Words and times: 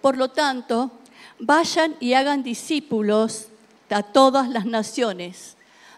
Por 0.00 0.16
lo 0.16 0.28
tanto, 0.28 0.90
vayan 1.38 1.96
y 2.00 2.14
hagan 2.14 2.42
discípulos 2.42 3.48
a 3.90 4.02
todas 4.02 4.48
las 4.48 4.64
naciones, 4.66 5.56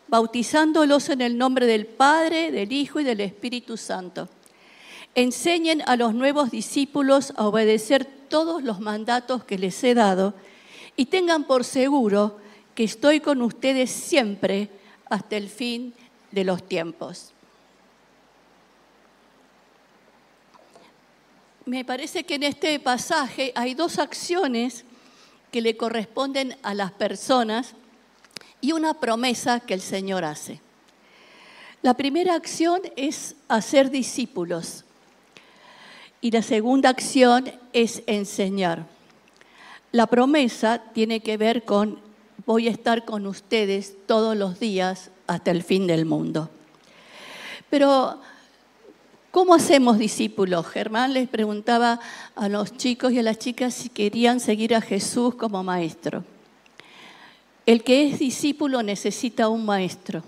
bautizándolos 0.08 1.08
en 1.08 1.20
el 1.20 1.38
nombre 1.38 1.66
del 1.66 1.86
Padre, 1.86 2.50
del 2.50 2.72
Hijo 2.72 3.00
y 3.00 3.04
del 3.04 3.20
Espíritu 3.20 3.76
Santo. 3.76 4.28
Enseñen 5.14 5.82
a 5.86 5.96
los 5.96 6.14
nuevos 6.14 6.50
discípulos 6.50 7.32
a 7.36 7.46
obedecer 7.46 8.04
todos 8.28 8.62
los 8.62 8.80
mandatos 8.80 9.44
que 9.44 9.58
les 9.58 9.82
he 9.84 9.94
dado 9.94 10.34
y 10.96 11.06
tengan 11.06 11.44
por 11.44 11.64
seguro 11.64 12.38
que 12.74 12.84
estoy 12.84 13.20
con 13.20 13.42
ustedes 13.42 13.90
siempre 13.90 14.68
hasta 15.08 15.36
el 15.36 15.48
fin 15.48 15.94
de 16.30 16.44
los 16.44 16.66
tiempos. 16.66 17.32
Me 21.66 21.84
parece 21.84 22.24
que 22.24 22.34
en 22.34 22.44
este 22.44 22.78
pasaje 22.80 23.52
hay 23.54 23.74
dos 23.74 23.98
acciones 23.98 24.84
que 25.52 25.60
le 25.60 25.76
corresponden 25.76 26.56
a 26.62 26.74
las 26.74 26.92
personas 26.92 27.74
y 28.60 28.72
una 28.72 28.94
promesa 28.94 29.60
que 29.60 29.74
el 29.74 29.80
Señor 29.80 30.24
hace. 30.24 30.60
La 31.82 31.94
primera 31.94 32.34
acción 32.34 32.82
es 32.96 33.36
hacer 33.48 33.90
discípulos 33.90 34.84
y 36.20 36.30
la 36.30 36.42
segunda 36.42 36.90
acción 36.90 37.50
es 37.72 38.02
enseñar. 38.06 38.86
La 39.92 40.06
promesa 40.06 40.82
tiene 40.92 41.20
que 41.20 41.36
ver 41.36 41.64
con 41.64 41.98
voy 42.46 42.68
a 42.68 42.70
estar 42.70 43.04
con 43.04 43.26
ustedes 43.26 43.96
todos 44.06 44.36
los 44.36 44.60
días 44.60 45.10
hasta 45.26 45.50
el 45.50 45.62
fin 45.62 45.86
del 45.86 46.04
mundo. 46.04 46.50
Pero, 47.68 48.20
¿cómo 49.30 49.54
hacemos 49.54 49.98
discípulos? 49.98 50.66
Germán 50.66 51.12
les 51.12 51.28
preguntaba 51.28 52.00
a 52.34 52.48
los 52.48 52.76
chicos 52.76 53.12
y 53.12 53.18
a 53.18 53.22
las 53.22 53.38
chicas 53.38 53.74
si 53.74 53.88
querían 53.88 54.40
seguir 54.40 54.74
a 54.74 54.80
Jesús 54.80 55.34
como 55.34 55.62
maestro. 55.62 56.24
El 57.66 57.84
que 57.84 58.08
es 58.08 58.18
discípulo 58.18 58.82
necesita 58.82 59.48
un 59.48 59.64
maestro, 59.64 60.22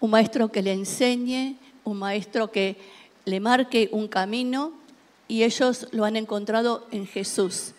un 0.00 0.10
maestro 0.10 0.52
que 0.52 0.62
le 0.62 0.72
enseñe, 0.72 1.56
un 1.84 1.98
maestro 1.98 2.50
que 2.50 2.76
le 3.24 3.40
marque 3.40 3.88
un 3.92 4.08
camino 4.08 4.72
y 5.26 5.42
ellos 5.42 5.88
lo 5.90 6.04
han 6.04 6.16
encontrado 6.16 6.86
en 6.90 7.06
Jesús. 7.06 7.72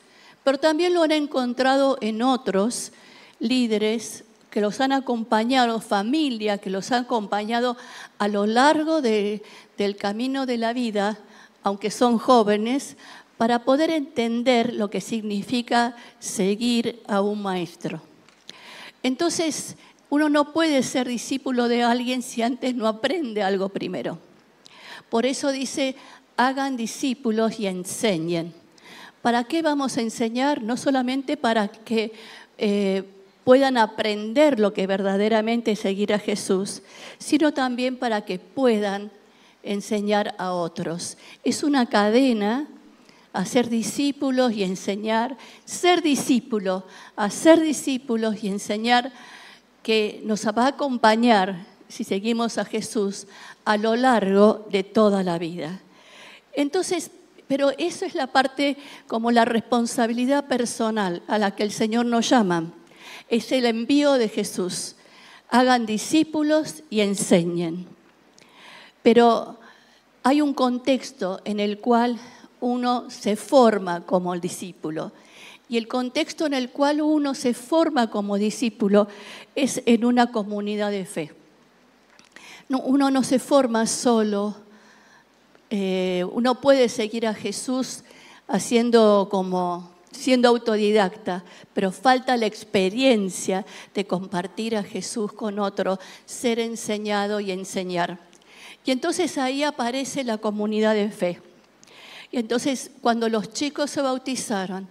Pero 0.43 0.57
también 0.57 0.93
lo 0.93 1.03
han 1.03 1.11
encontrado 1.11 1.97
en 2.01 2.21
otros 2.21 2.91
líderes 3.39 4.23
que 4.49 4.61
los 4.61 4.79
han 4.79 4.93
acompañado, 4.93 5.81
familia 5.81 6.57
que 6.57 6.69
los 6.69 6.91
han 6.91 7.03
acompañado 7.03 7.75
a 8.17 8.27
lo 8.27 8.45
largo 8.45 9.01
del 9.01 9.41
camino 9.99 10.45
de 10.45 10.57
la 10.57 10.71
vida, 10.71 11.19
aunque 11.61 11.91
son 11.91 12.17
jóvenes, 12.17 12.95
para 13.37 13.63
poder 13.63 13.89
entender 13.89 14.73
lo 14.73 14.89
que 14.89 15.01
significa 15.01 15.95
seguir 16.19 17.01
a 17.07 17.19
un 17.19 17.41
maestro. 17.41 18.01
Entonces, 19.03 19.75
uno 20.09 20.29
no 20.29 20.53
puede 20.53 20.83
ser 20.83 21.07
discípulo 21.07 21.67
de 21.67 21.83
alguien 21.83 22.21
si 22.21 22.41
antes 22.41 22.73
no 22.75 22.87
aprende 22.87 23.43
algo 23.43 23.69
primero. 23.69 24.19
Por 25.09 25.25
eso 25.25 25.51
dice, 25.51 25.95
hagan 26.37 26.77
discípulos 26.77 27.59
y 27.59 27.67
enseñen. 27.67 28.53
¿Para 29.21 29.43
qué 29.43 29.61
vamos 29.61 29.97
a 29.97 30.01
enseñar? 30.01 30.63
No 30.63 30.77
solamente 30.77 31.35
para 31.35 31.67
que 31.67 32.13
eh, 32.57 33.03
puedan 33.45 33.77
aprender 33.77 34.59
lo 34.59 34.73
que 34.73 34.87
verdaderamente 34.87 35.71
es 35.71 35.79
seguir 35.79 36.13
a 36.13 36.19
Jesús, 36.19 36.81
sino 37.19 37.53
también 37.53 37.95
para 37.95 38.25
que 38.25 38.39
puedan 38.39 39.11
enseñar 39.61 40.35
a 40.39 40.51
otros. 40.51 41.17
Es 41.43 41.63
una 41.63 41.85
cadena 41.85 42.67
hacer 43.33 43.69
discípulos 43.69 44.51
y 44.53 44.63
enseñar, 44.63 45.37
ser 45.63 46.01
discípulo, 46.01 46.85
hacer 47.15 47.61
discípulos 47.61 48.43
y 48.43 48.47
enseñar 48.47 49.13
que 49.83 50.21
nos 50.25 50.47
va 50.47 50.65
a 50.65 50.69
acompañar, 50.69 51.67
si 51.87 52.03
seguimos 52.03 52.57
a 52.57 52.65
Jesús, 52.65 53.27
a 53.63 53.77
lo 53.77 53.95
largo 53.95 54.65
de 54.71 54.83
toda 54.83 55.21
la 55.21 55.37
vida. 55.37 55.81
Entonces, 56.53 57.11
pero 57.47 57.69
eso 57.77 58.05
es 58.05 58.15
la 58.15 58.25
parte 58.25 58.75
como 59.05 59.29
la 59.31 59.45
responsabilidad 59.45 60.47
personal 60.47 61.21
a 61.27 61.37
la 61.37 61.55
que 61.55 61.61
el 61.61 61.71
Señor 61.71 62.07
nos 62.07 62.27
llama 62.27 62.71
es 63.29 63.51
el 63.51 63.65
envío 63.65 64.13
de 64.13 64.29
Jesús. 64.29 64.95
Hagan 65.49 65.85
discípulos 65.85 66.83
y 66.89 67.01
enseñen. 67.01 67.87
Pero 69.01 69.57
hay 70.23 70.41
un 70.41 70.53
contexto 70.53 71.39
en 71.45 71.59
el 71.59 71.79
cual 71.79 72.19
uno 72.59 73.09
se 73.09 73.35
forma 73.35 74.05
como 74.05 74.33
discípulo. 74.37 75.11
Y 75.67 75.77
el 75.77 75.87
contexto 75.87 76.45
en 76.45 76.53
el 76.53 76.69
cual 76.69 77.01
uno 77.01 77.33
se 77.33 77.53
forma 77.53 78.09
como 78.09 78.37
discípulo 78.37 79.07
es 79.55 79.81
en 79.85 80.05
una 80.05 80.31
comunidad 80.31 80.91
de 80.91 81.05
fe. 81.05 81.33
uno 82.69 83.09
no 83.11 83.23
se 83.23 83.39
forma 83.39 83.87
solo. 83.87 84.55
Eh, 85.69 86.25
uno 86.31 86.61
puede 86.61 86.89
seguir 86.89 87.25
a 87.25 87.33
Jesús 87.33 88.03
haciendo 88.47 89.27
como 89.31 89.94
siendo 90.15 90.49
autodidacta, 90.49 91.43
pero 91.73 91.91
falta 91.91 92.37
la 92.37 92.45
experiencia 92.45 93.65
de 93.93 94.07
compartir 94.07 94.75
a 94.75 94.83
Jesús 94.83 95.33
con 95.33 95.59
otro, 95.59 95.99
ser 96.25 96.59
enseñado 96.59 97.39
y 97.39 97.51
enseñar. 97.51 98.19
Y 98.85 98.91
entonces 98.91 99.37
ahí 99.37 99.63
aparece 99.63 100.23
la 100.23 100.37
comunidad 100.37 100.93
de 100.93 101.09
fe. 101.09 101.41
Y 102.31 102.37
entonces 102.37 102.91
cuando 103.01 103.29
los 103.29 103.53
chicos 103.53 103.91
se 103.91 104.01
bautizaron, 104.01 104.87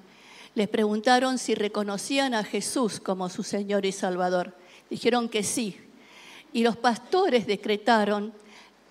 les 0.54 0.68
preguntaron 0.68 1.38
si 1.38 1.54
reconocían 1.54 2.34
a 2.34 2.44
Jesús 2.44 3.00
como 3.00 3.28
su 3.28 3.42
Señor 3.42 3.84
y 3.86 3.92
Salvador. 3.92 4.54
Dijeron 4.88 5.28
que 5.28 5.42
sí. 5.42 5.76
Y 6.52 6.62
los 6.62 6.76
pastores 6.76 7.46
decretaron 7.46 8.32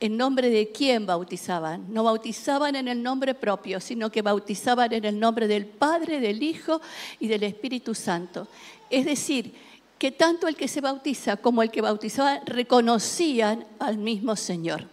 en 0.03 0.17
nombre 0.17 0.49
de 0.49 0.69
quién 0.69 1.05
bautizaban. 1.05 1.85
No 1.87 2.03
bautizaban 2.03 2.75
en 2.75 2.89
el 2.89 3.01
nombre 3.01 3.33
propio, 3.33 3.79
sino 3.79 4.11
que 4.11 4.21
bautizaban 4.21 4.91
en 4.91 5.05
el 5.05 5.17
nombre 5.17 5.47
del 5.47 5.65
Padre, 5.65 6.19
del 6.19 6.43
Hijo 6.43 6.81
y 7.21 7.29
del 7.29 7.43
Espíritu 7.43 7.95
Santo. 7.95 8.49
Es 8.89 9.05
decir, 9.05 9.53
que 9.97 10.11
tanto 10.11 10.49
el 10.49 10.57
que 10.57 10.67
se 10.67 10.81
bautiza 10.81 11.37
como 11.37 11.63
el 11.63 11.71
que 11.71 11.79
bautizaba 11.79 12.41
reconocían 12.45 13.65
al 13.79 13.97
mismo 13.97 14.35
Señor. 14.35 14.89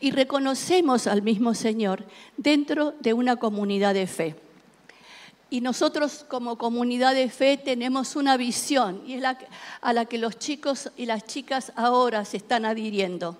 Y 0.00 0.10
reconocemos 0.10 1.06
al 1.06 1.22
mismo 1.22 1.54
Señor 1.54 2.04
dentro 2.36 2.92
de 2.98 3.12
una 3.12 3.36
comunidad 3.36 3.94
de 3.94 4.08
fe. 4.08 4.34
Y 5.48 5.60
nosotros 5.60 6.26
como 6.26 6.58
comunidad 6.58 7.14
de 7.14 7.30
fe 7.30 7.56
tenemos 7.56 8.16
una 8.16 8.36
visión 8.36 9.00
y 9.06 9.12
es 9.12 9.22
a 9.80 9.92
la 9.92 10.06
que 10.06 10.18
los 10.18 10.40
chicos 10.40 10.90
y 10.96 11.06
las 11.06 11.22
chicas 11.22 11.72
ahora 11.76 12.24
se 12.24 12.38
están 12.38 12.64
adhiriendo. 12.64 13.38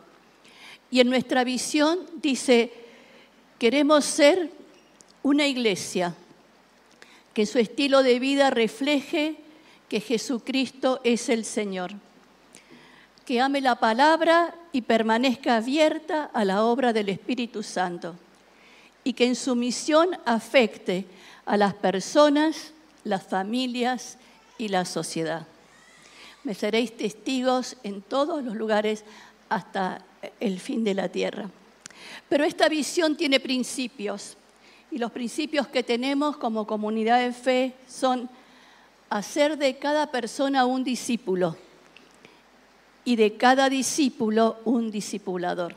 Y 0.91 1.01
en 1.01 1.09
nuestra 1.09 1.45
visión 1.45 1.99
dice, 2.23 2.73
queremos 3.59 4.05
ser 4.05 4.51
una 5.23 5.47
iglesia 5.47 6.15
que 7.33 7.47
su 7.47 7.59
estilo 7.59 8.03
de 8.03 8.19
vida 8.21 8.51
refleje 8.51 9.37
que 9.89 10.01
Jesucristo 10.01 11.01
es 11.05 11.29
el 11.29 11.45
Señor, 11.45 11.93
que 13.27 13.41
ame 13.41 13.61
la 13.61 13.77
palabra 13.77 14.55
y 14.73 14.83
permanezca 14.83 15.57
abierta 15.57 16.31
a 16.33 16.45
la 16.45 16.65
obra 16.65 16.93
del 16.93 17.09
Espíritu 17.09 17.63
Santo 17.63 18.15
y 19.03 19.13
que 19.13 19.27
en 19.27 19.37
su 19.37 19.55
misión 19.55 20.11
afecte 20.25 21.07
a 21.45 21.57
las 21.57 21.75
personas, 21.75 22.73
las 23.05 23.23
familias 23.23 24.19
y 24.59 24.69
la 24.69 24.85
sociedad. 24.85 25.47
Me 26.43 26.55
seréis 26.55 26.97
testigos 26.97 27.77
en 27.83 28.03
todos 28.03 28.43
los 28.43 28.55
lugares 28.55 29.05
hasta 29.55 30.01
el 30.41 30.59
fin 30.59 30.83
de 30.83 30.95
la 30.95 31.09
tierra. 31.09 31.49
Pero 32.29 32.43
esta 32.43 32.69
visión 32.69 33.17
tiene 33.17 33.39
principios 33.39 34.37
y 34.91 34.99
los 34.99 35.13
principios 35.13 35.69
que 35.69 35.85
tenemos 35.85 36.37
como 36.37 36.67
comunidad 36.67 37.21
de 37.21 37.33
fe 37.33 37.75
son 37.89 38.29
hacer 39.11 39.57
de 39.57 39.79
cada 39.79 40.11
persona 40.11 40.67
un 40.67 40.83
discípulo 40.83 41.57
y 43.05 43.15
de 43.15 43.37
cada 43.37 43.69
discípulo 43.69 44.59
un 44.65 44.91
discipulador. 44.91 45.77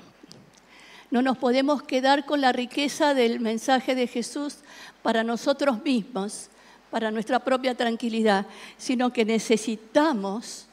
No 1.11 1.21
nos 1.21 1.37
podemos 1.37 1.83
quedar 1.83 2.25
con 2.25 2.41
la 2.41 2.51
riqueza 2.51 3.13
del 3.13 3.39
mensaje 3.39 3.93
de 3.93 4.07
Jesús 4.07 4.57
para 5.03 5.23
nosotros 5.23 5.83
mismos, 5.83 6.49
para 6.89 7.11
nuestra 7.11 7.39
propia 7.39 7.75
tranquilidad, 7.75 8.47
sino 8.77 9.13
que 9.13 9.23
necesitamos 9.23 10.65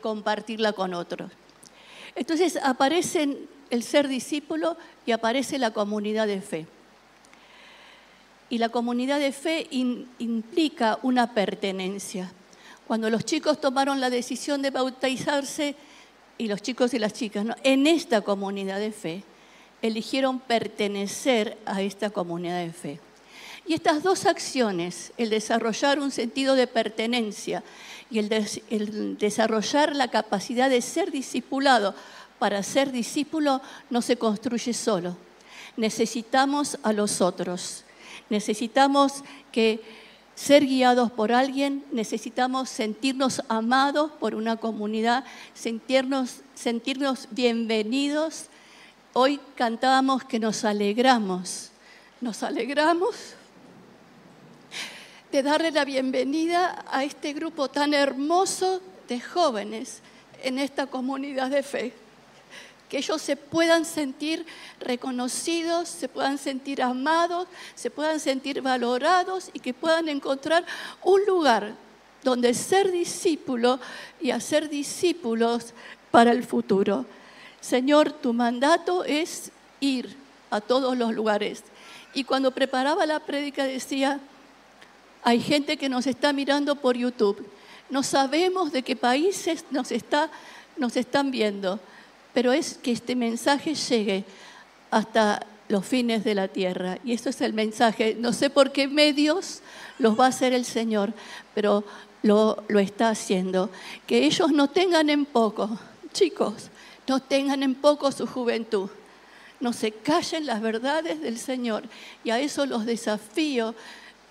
compartirla 0.00 0.72
con 0.72 0.94
otros. 0.94 1.32
Entonces 2.18 2.58
aparece 2.62 3.38
el 3.70 3.82
ser 3.82 4.08
discípulo 4.08 4.76
y 5.06 5.12
aparece 5.12 5.58
la 5.58 5.70
comunidad 5.72 6.26
de 6.26 6.40
fe. 6.40 6.66
Y 8.50 8.58
la 8.58 8.70
comunidad 8.70 9.20
de 9.20 9.30
fe 9.30 9.68
implica 9.70 10.98
una 11.02 11.32
pertenencia. 11.32 12.32
Cuando 12.88 13.08
los 13.08 13.24
chicos 13.24 13.60
tomaron 13.60 14.00
la 14.00 14.10
decisión 14.10 14.62
de 14.62 14.70
bautizarse, 14.70 15.76
y 16.38 16.48
los 16.48 16.62
chicos 16.62 16.94
y 16.94 16.98
las 16.98 17.12
chicas, 17.12 17.46
en 17.62 17.86
esta 17.86 18.22
comunidad 18.22 18.80
de 18.80 18.92
fe, 18.92 19.22
eligieron 19.82 20.40
pertenecer 20.40 21.58
a 21.66 21.82
esta 21.82 22.10
comunidad 22.10 22.64
de 22.64 22.72
fe. 22.72 23.00
Y 23.68 23.74
estas 23.74 24.02
dos 24.02 24.24
acciones, 24.24 25.12
el 25.18 25.28
desarrollar 25.28 26.00
un 26.00 26.10
sentido 26.10 26.54
de 26.54 26.66
pertenencia 26.66 27.62
y 28.10 28.18
el, 28.18 29.18
desarrollar 29.18 29.94
la 29.94 30.08
capacidad 30.08 30.70
de 30.70 30.80
ser 30.80 31.10
discipulado 31.10 31.94
para 32.38 32.62
ser 32.62 32.90
discípulo, 32.90 33.60
no 33.90 34.00
se 34.00 34.16
construye 34.16 34.72
solo. 34.72 35.18
Necesitamos 35.76 36.78
a 36.82 36.94
los 36.94 37.20
otros. 37.20 37.84
Necesitamos 38.30 39.22
que 39.52 39.82
ser 40.34 40.64
guiados 40.64 41.12
por 41.12 41.30
alguien, 41.30 41.84
necesitamos 41.92 42.70
sentirnos 42.70 43.42
amados 43.48 44.12
por 44.12 44.34
una 44.34 44.56
comunidad, 44.56 45.24
sentirnos, 45.52 46.36
sentirnos 46.54 47.28
bienvenidos. 47.32 48.46
Hoy 49.12 49.38
cantábamos 49.56 50.24
que 50.24 50.38
nos 50.38 50.64
alegramos, 50.64 51.70
nos 52.22 52.42
alegramos 52.42 53.34
de 55.32 55.42
darle 55.42 55.70
la 55.70 55.84
bienvenida 55.84 56.84
a 56.90 57.04
este 57.04 57.32
grupo 57.32 57.68
tan 57.68 57.92
hermoso 57.94 58.80
de 59.08 59.20
jóvenes 59.20 60.00
en 60.42 60.58
esta 60.58 60.86
comunidad 60.86 61.50
de 61.50 61.62
fe 61.62 61.92
que 62.88 62.98
ellos 62.98 63.20
se 63.20 63.36
puedan 63.36 63.84
sentir 63.84 64.46
reconocidos, 64.80 65.88
se 65.88 66.08
puedan 66.08 66.38
sentir 66.38 66.82
amados, 66.82 67.46
se 67.74 67.90
puedan 67.90 68.18
sentir 68.18 68.62
valorados 68.62 69.50
y 69.52 69.60
que 69.60 69.74
puedan 69.74 70.08
encontrar 70.08 70.64
un 71.02 71.24
lugar 71.26 71.74
donde 72.24 72.54
ser 72.54 72.90
discípulo 72.90 73.78
y 74.20 74.30
hacer 74.30 74.68
discípulos 74.68 75.74
para 76.10 76.32
el 76.32 76.44
futuro. 76.44 77.04
Señor, 77.60 78.12
tu 78.12 78.32
mandato 78.32 79.04
es 79.04 79.52
ir 79.80 80.16
a 80.50 80.60
todos 80.60 80.96
los 80.96 81.12
lugares. 81.12 81.62
Y 82.14 82.24
cuando 82.24 82.52
preparaba 82.52 83.04
la 83.04 83.20
prédica 83.20 83.64
decía, 83.64 84.18
hay 85.22 85.40
gente 85.40 85.76
que 85.76 85.88
nos 85.88 86.06
está 86.06 86.32
mirando 86.32 86.76
por 86.76 86.96
YouTube. 86.96 87.46
No 87.90 88.02
sabemos 88.02 88.72
de 88.72 88.82
qué 88.82 88.96
países 88.96 89.64
nos, 89.70 89.92
está, 89.92 90.30
nos 90.76 90.96
están 90.96 91.30
viendo 91.30 91.80
pero 92.38 92.52
es 92.52 92.74
que 92.74 92.92
este 92.92 93.16
mensaje 93.16 93.74
llegue 93.74 94.24
hasta 94.92 95.44
los 95.68 95.84
fines 95.84 96.22
de 96.22 96.36
la 96.36 96.46
tierra. 96.46 96.98
Y 97.02 97.12
eso 97.12 97.30
es 97.30 97.40
el 97.40 97.52
mensaje. 97.52 98.16
No 98.16 98.32
sé 98.32 98.48
por 98.48 98.70
qué 98.70 98.86
medios 98.86 99.60
los 99.98 100.16
va 100.16 100.26
a 100.26 100.28
hacer 100.28 100.52
el 100.52 100.64
Señor, 100.64 101.12
pero 101.52 101.82
lo, 102.22 102.62
lo 102.68 102.78
está 102.78 103.10
haciendo. 103.10 103.70
Que 104.06 104.24
ellos 104.24 104.52
no 104.52 104.68
tengan 104.68 105.10
en 105.10 105.24
poco, 105.24 105.80
chicos, 106.12 106.70
no 107.08 107.20
tengan 107.20 107.64
en 107.64 107.74
poco 107.74 108.12
su 108.12 108.24
juventud. 108.24 108.88
No 109.58 109.72
se 109.72 109.90
callen 109.90 110.46
las 110.46 110.60
verdades 110.60 111.20
del 111.20 111.38
Señor. 111.38 111.82
Y 112.22 112.30
a 112.30 112.38
eso 112.38 112.66
los 112.66 112.86
desafío 112.86 113.74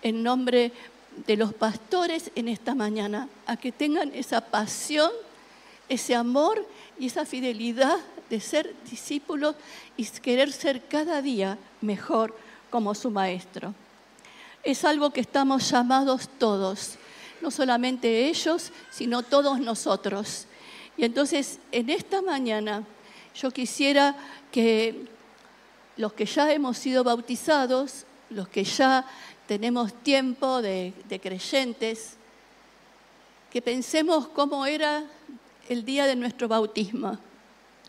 en 0.07 0.23
nombre 0.23 0.71
de 1.25 1.37
los 1.37 1.53
pastores 1.53 2.31
en 2.35 2.47
esta 2.47 2.75
mañana, 2.75 3.27
a 3.45 3.57
que 3.57 3.71
tengan 3.71 4.13
esa 4.13 4.41
pasión, 4.41 5.11
ese 5.89 6.15
amor 6.15 6.65
y 6.99 7.07
esa 7.07 7.25
fidelidad 7.25 7.97
de 8.29 8.39
ser 8.39 8.75
discípulos 8.89 9.55
y 9.95 10.05
querer 10.05 10.51
ser 10.51 10.85
cada 10.87 11.21
día 11.21 11.57
mejor 11.81 12.35
como 12.69 12.93
su 12.93 13.09
maestro. 13.09 13.73
Es 14.63 14.83
algo 14.85 15.11
que 15.11 15.21
estamos 15.21 15.69
llamados 15.69 16.29
todos, 16.37 16.95
no 17.41 17.51
solamente 17.51 18.27
ellos, 18.27 18.71
sino 18.91 19.23
todos 19.23 19.59
nosotros. 19.59 20.45
Y 20.97 21.05
entonces, 21.05 21.59
en 21.71 21.89
esta 21.89 22.21
mañana, 22.21 22.83
yo 23.35 23.51
quisiera 23.51 24.15
que 24.51 25.05
los 25.95 26.13
que 26.13 26.25
ya 26.25 26.51
hemos 26.51 26.77
sido 26.77 27.03
bautizados, 27.03 28.05
los 28.29 28.47
que 28.47 28.63
ya 28.63 29.05
tenemos 29.47 29.93
tiempo 30.03 30.61
de, 30.61 30.93
creyentes, 31.21 32.13
que 33.49 33.61
pensemos 33.61 34.27
cómo 34.27 34.65
era 34.65 35.05
el 35.69 35.85
día 35.85 36.05
de 36.05 36.15
nuestro 36.15 36.47
bautismo. 36.47 37.17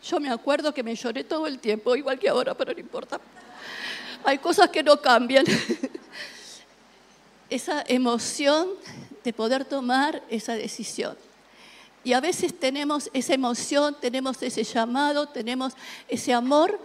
Yo 0.01 0.19
me 0.19 0.29
acuerdo 0.29 0.73
que 0.73 0.81
me 0.81 0.95
lloré 0.95 1.25
todo 1.25 1.45
el 1.45 1.59
tiempo, 1.59 1.95
igual 1.95 2.17
que 2.17 2.29
ahora, 2.29 2.55
pero 2.55 2.73
no 2.73 2.79
importa. 2.79 3.19
Hay 4.23 4.37
cosas 4.37 4.69
que 4.69 4.81
no 4.81 5.01
cambian. 5.01 5.45
Esa 7.49 7.83
emoción 7.87 8.69
de 9.23 9.33
poder 9.33 9.65
tomar 9.65 10.21
esa 10.29 10.53
decisión. 10.53 11.17
Y 12.03 12.13
a 12.13 12.21
veces 12.21 12.57
tenemos 12.57 13.09
esa 13.11 13.33
emoción, 13.33 13.97
tenemos 13.99 14.41
ese 14.43 14.63
llamado, 14.63 15.27
tenemos 15.27 15.73
ese 16.07 16.31
amor, 16.31 16.79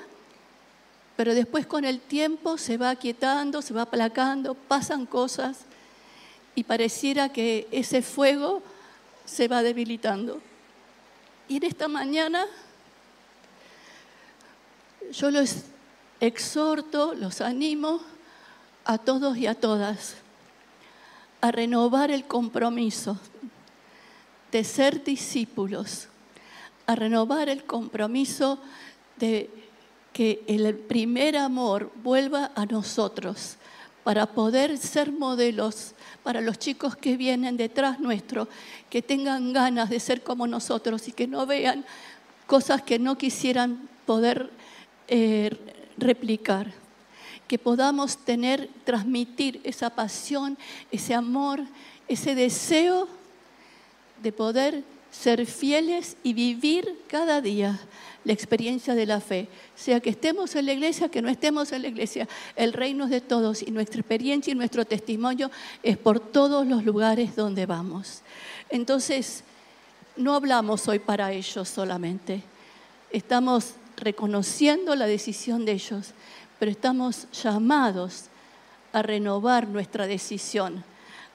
pero 1.16 1.34
después 1.34 1.66
con 1.66 1.84
el 1.84 2.00
tiempo 2.00 2.58
se 2.58 2.76
va 2.76 2.90
aquietando, 2.90 3.62
se 3.62 3.74
va 3.74 3.82
aplacando, 3.82 4.54
pasan 4.54 5.06
cosas 5.06 5.60
y 6.54 6.64
pareciera 6.64 7.28
que 7.28 7.68
ese 7.70 8.02
fuego 8.02 8.62
se 9.24 9.48
va 9.48 9.62
debilitando. 9.62 10.40
Y 11.48 11.58
en 11.58 11.64
esta 11.64 11.88
mañana 11.88 12.46
yo 15.12 15.30
los 15.30 15.64
exhorto, 16.20 17.14
los 17.14 17.40
animo 17.40 18.00
a 18.84 18.98
todos 18.98 19.36
y 19.36 19.46
a 19.46 19.54
todas 19.54 20.16
a 21.44 21.50
renovar 21.50 22.10
el 22.10 22.24
compromiso 22.24 23.18
de 24.50 24.64
ser 24.64 25.04
discípulos, 25.04 26.08
a 26.86 26.94
renovar 26.94 27.50
el 27.50 27.64
compromiso 27.64 28.58
de 29.18 29.50
que 30.14 30.44
el 30.46 30.76
primer 30.76 31.36
amor 31.36 31.90
vuelva 32.04 32.52
a 32.54 32.64
nosotros 32.66 33.56
para 34.04 34.26
poder 34.26 34.78
ser 34.78 35.10
modelos 35.10 35.92
para 36.22 36.40
los 36.40 36.58
chicos 36.58 36.94
que 36.94 37.16
vienen 37.16 37.56
detrás 37.56 37.98
nuestro, 37.98 38.48
que 38.88 39.02
tengan 39.02 39.52
ganas 39.52 39.90
de 39.90 39.98
ser 39.98 40.22
como 40.22 40.46
nosotros 40.46 41.08
y 41.08 41.12
que 41.12 41.26
no 41.26 41.46
vean 41.46 41.84
cosas 42.46 42.80
que 42.80 42.98
no 42.98 43.18
quisieran 43.18 43.88
poder 44.06 44.50
eh, 45.08 45.50
replicar. 45.98 46.72
Que 47.48 47.58
podamos 47.58 48.16
tener, 48.16 48.70
transmitir 48.84 49.60
esa 49.64 49.90
pasión, 49.90 50.56
ese 50.92 51.12
amor, 51.12 51.60
ese 52.06 52.36
deseo 52.36 53.08
de 54.22 54.32
poder 54.32 54.84
ser 55.14 55.46
fieles 55.46 56.16
y 56.22 56.32
vivir 56.32 57.02
cada 57.06 57.40
día 57.40 57.78
la 58.24 58.32
experiencia 58.32 58.94
de 58.94 59.06
la 59.06 59.20
fe. 59.20 59.48
Sea 59.76 60.00
que 60.00 60.10
estemos 60.10 60.56
en 60.56 60.66
la 60.66 60.72
iglesia, 60.72 61.08
que 61.08 61.22
no 61.22 61.28
estemos 61.28 61.70
en 61.72 61.82
la 61.82 61.88
iglesia, 61.88 62.28
el 62.56 62.72
reino 62.72 63.04
es 63.04 63.10
de 63.10 63.20
todos 63.20 63.62
y 63.62 63.70
nuestra 63.70 64.00
experiencia 64.00 64.52
y 64.52 64.56
nuestro 64.56 64.84
testimonio 64.84 65.50
es 65.82 65.96
por 65.96 66.18
todos 66.18 66.66
los 66.66 66.84
lugares 66.84 67.36
donde 67.36 67.64
vamos. 67.64 68.22
Entonces, 68.70 69.44
no 70.16 70.34
hablamos 70.34 70.88
hoy 70.88 70.98
para 70.98 71.32
ellos 71.32 71.68
solamente. 71.68 72.42
Estamos 73.10 73.74
reconociendo 73.96 74.96
la 74.96 75.06
decisión 75.06 75.64
de 75.64 75.72
ellos, 75.72 76.10
pero 76.58 76.72
estamos 76.72 77.28
llamados 77.30 78.24
a 78.92 79.02
renovar 79.02 79.68
nuestra 79.68 80.06
decisión, 80.06 80.84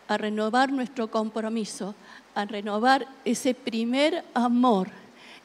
a 0.07 0.17
renovar 0.17 0.71
nuestro 0.71 1.09
compromiso, 1.09 1.95
a 2.41 2.45
renovar 2.45 3.07
ese 3.25 3.53
primer 3.53 4.23
amor 4.33 4.89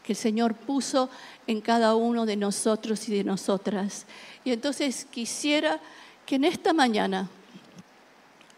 que 0.05 0.13
el 0.13 0.17
Señor 0.17 0.55
puso 0.55 1.09
en 1.47 1.61
cada 1.61 1.97
uno 1.97 2.27
de 2.27 2.37
nosotros 2.37 3.09
y 3.09 3.17
de 3.17 3.25
nosotras. 3.25 4.07
Y 4.45 4.53
entonces 4.53 5.07
quisiera 5.11 5.81
que 6.27 6.37
en 6.37 6.45
esta 6.45 6.73
mañana, 6.73 7.29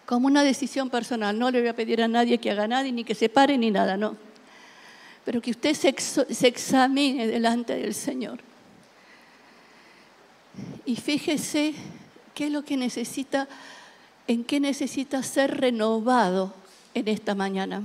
como 0.05 0.26
una 0.26 0.43
decisión 0.43 0.90
personal, 0.90 1.38
no 1.38 1.50
le 1.50 1.61
voy 1.61 1.69
a 1.69 1.76
pedir 1.76 2.02
a 2.02 2.09
nadie 2.09 2.38
que 2.38 2.50
haga 2.50 2.66
nada 2.66 2.83
ni 2.83 3.05
que 3.05 3.14
se 3.14 3.28
pare 3.28 3.57
ni 3.57 3.71
nada, 3.71 3.97
no. 3.97 4.16
Pero 5.25 5.40
que 5.40 5.52
usted 5.52 5.75
se, 5.75 5.95
se 5.99 6.47
examine 6.49 7.26
delante 7.28 7.76
del 7.76 7.95
Señor. 7.95 8.40
Y 10.85 10.97
fíjese 10.97 11.75
qué 12.35 12.47
es 12.47 12.52
lo 12.52 12.64
que 12.64 12.76
necesita, 12.76 13.49
en 14.26 14.45
qué 14.45 14.59
necesita 14.59 15.23
ser 15.23 15.61
renovado 15.61 16.55
en 16.95 17.09
esta 17.09 17.35
mañana. 17.35 17.83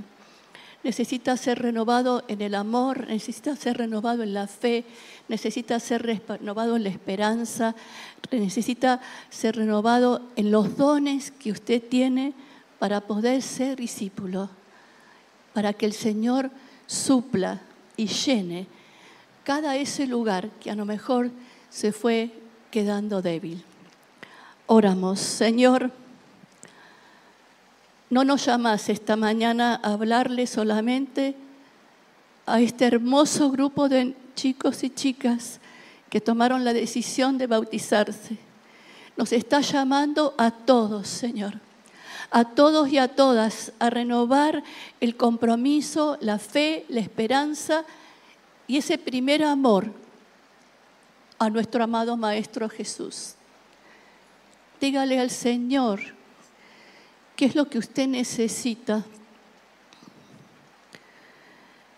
Necesita 0.82 1.36
ser 1.36 1.60
renovado 1.60 2.24
en 2.28 2.40
el 2.40 2.54
amor, 2.54 3.06
necesita 3.08 3.54
ser 3.56 3.78
renovado 3.78 4.22
en 4.22 4.34
la 4.34 4.46
fe, 4.46 4.84
necesita 5.28 5.78
ser 5.80 6.02
renovado 6.02 6.76
en 6.76 6.84
la 6.84 6.90
esperanza, 6.90 7.74
necesita 8.30 9.00
ser 9.30 9.56
renovado 9.56 10.22
en 10.36 10.50
los 10.50 10.76
dones 10.76 11.30
que 11.30 11.52
usted 11.52 11.82
tiene 11.82 12.34
para 12.78 13.00
poder 13.00 13.42
ser 13.42 13.76
discípulo, 13.76 14.50
para 15.52 15.72
que 15.72 15.86
el 15.86 15.92
Señor 15.92 16.50
supla 16.86 17.60
y 17.96 18.06
llene 18.06 18.66
cada 19.44 19.76
ese 19.76 20.06
lugar 20.06 20.50
que 20.60 20.70
a 20.70 20.74
lo 20.74 20.84
mejor 20.84 21.30
se 21.70 21.92
fue 21.92 22.30
quedando 22.70 23.22
débil. 23.22 23.64
Oramos, 24.66 25.20
Señor. 25.20 26.01
No 28.12 28.24
nos 28.24 28.44
llamas 28.44 28.90
esta 28.90 29.16
mañana 29.16 29.80
a 29.82 29.94
hablarle 29.94 30.46
solamente 30.46 31.34
a 32.44 32.60
este 32.60 32.84
hermoso 32.84 33.50
grupo 33.50 33.88
de 33.88 34.14
chicos 34.34 34.84
y 34.84 34.90
chicas 34.90 35.60
que 36.10 36.20
tomaron 36.20 36.62
la 36.62 36.74
decisión 36.74 37.38
de 37.38 37.46
bautizarse. 37.46 38.36
Nos 39.16 39.32
está 39.32 39.62
llamando 39.62 40.34
a 40.36 40.50
todos, 40.50 41.08
Señor, 41.08 41.54
a 42.30 42.44
todos 42.44 42.90
y 42.90 42.98
a 42.98 43.08
todas 43.08 43.72
a 43.78 43.88
renovar 43.88 44.62
el 45.00 45.16
compromiso, 45.16 46.18
la 46.20 46.38
fe, 46.38 46.84
la 46.90 47.00
esperanza 47.00 47.86
y 48.66 48.76
ese 48.76 48.98
primer 48.98 49.42
amor 49.42 49.90
a 51.38 51.48
nuestro 51.48 51.82
amado 51.82 52.18
Maestro 52.18 52.68
Jesús. 52.68 53.36
Dígale 54.82 55.18
al 55.18 55.30
Señor, 55.30 56.20
¿Qué 57.36 57.46
es 57.46 57.54
lo 57.54 57.68
que 57.68 57.78
usted 57.78 58.06
necesita? 58.06 59.04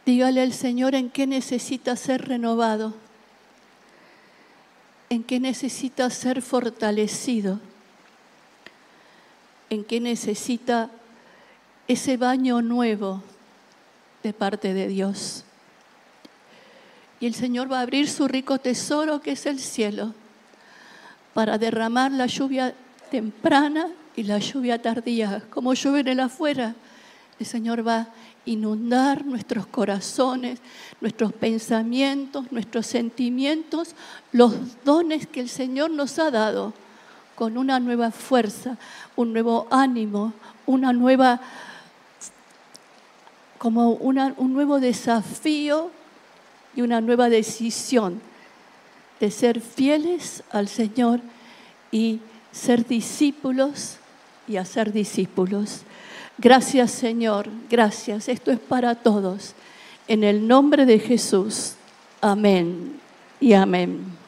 Dígale 0.07 0.43
al 0.43 0.53
Señor 0.53 0.95
en 0.95 1.11
qué 1.11 1.27
necesita 1.27 1.97
ser 1.97 2.29
renovado, 2.29 2.95
en 5.09 5.25
qué 5.25 5.41
necesita 5.41 6.11
ser 6.11 6.43
fortalecido, 6.43 7.59
en 9.71 9.85
qué 9.85 10.01
necesita 10.01 10.91
ese 11.89 12.17
baño 12.17 12.61
nuevo 12.61 13.23
de 14.23 14.33
parte 14.33 14.75
de 14.75 14.89
Dios. 14.89 15.45
Y 17.21 17.27
el 17.27 17.35
Señor 17.35 17.73
va 17.73 17.79
a 17.79 17.83
abrir 17.83 18.09
su 18.09 18.29
rico 18.29 18.59
tesoro 18.59 19.21
que 19.21 19.33
es 19.33 19.47
el 19.47 19.59
cielo 19.59 20.15
para 21.33 21.57
derramar 21.57 22.13
la 22.13 22.27
lluvia 22.27 22.75
temprana 23.11 23.89
y 24.17 24.23
la 24.23 24.39
lluvia 24.39 24.81
tardía, 24.81 25.43
como 25.51 25.75
llueve 25.75 26.01
en 26.01 26.09
el 26.09 26.21
afuera, 26.21 26.75
el 27.39 27.47
Señor 27.47 27.87
va 27.87 27.97
a 27.97 28.09
inundar 28.45 29.25
nuestros 29.25 29.67
corazones, 29.67 30.61
nuestros 31.01 31.33
pensamientos, 31.33 32.53
nuestros 32.53 32.87
sentimientos, 32.87 33.95
los 34.33 34.55
dones 34.85 35.27
que 35.27 35.41
el 35.41 35.49
Señor 35.49 35.91
nos 35.91 36.19
ha 36.19 36.31
dado 36.31 36.73
con 37.35 37.59
una 37.59 37.81
nueva 37.81 38.13
fuerza, 38.13 38.77
un 39.17 39.33
nuevo 39.33 39.67
ánimo, 39.71 40.33
una 40.67 40.93
nueva, 40.93 41.41
como 43.59 43.93
un 43.93 44.53
nuevo 44.53 44.79
desafío 44.79 45.91
y 46.77 46.83
una 46.83 47.01
nueva 47.01 47.29
decisión 47.29 48.21
de 49.19 49.31
ser 49.31 49.61
fieles 49.61 50.45
al 50.51 50.69
Señor 50.69 51.21
y 51.91 52.21
ser 52.53 52.87
discípulos 52.87 53.99
y 54.49 54.57
hacer 54.57 54.93
discípulos. 54.93 55.83
Gracias 56.39 56.91
Señor, 56.91 57.49
gracias. 57.71 58.29
Esto 58.29 58.51
es 58.51 58.59
para 58.59 58.95
todos. 58.95 59.55
En 60.09 60.25
el 60.25 60.47
nombre 60.47 60.87
de 60.87 60.99
Jesús. 60.99 61.75
Amén 62.21 63.01
y 63.41 63.53
amén. 63.53 64.24